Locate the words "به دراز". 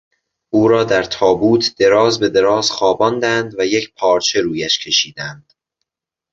2.19-2.71